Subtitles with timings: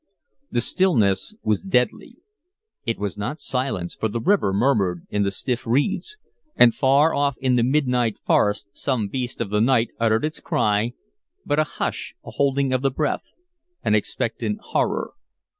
[0.49, 2.17] The stillness was deadly.
[2.87, 6.17] It was not silence, for the river murmured in the stiff reeds,
[6.55, 10.93] and far off in the midnight forest some beast of the night uttered its cry,
[11.45, 13.29] but a hush, a holding of the breath,
[13.83, 15.13] an expectant horror.